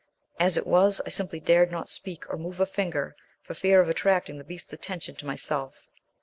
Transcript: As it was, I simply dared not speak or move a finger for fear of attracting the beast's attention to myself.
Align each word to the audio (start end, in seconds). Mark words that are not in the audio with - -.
As 0.39 0.57
it 0.57 0.65
was, 0.65 0.99
I 1.05 1.09
simply 1.09 1.39
dared 1.39 1.69
not 1.71 1.87
speak 1.87 2.27
or 2.27 2.35
move 2.35 2.59
a 2.59 2.65
finger 2.65 3.15
for 3.43 3.53
fear 3.53 3.79
of 3.81 3.87
attracting 3.87 4.39
the 4.39 4.43
beast's 4.43 4.73
attention 4.73 5.13
to 5.17 5.27
myself. 5.27 5.85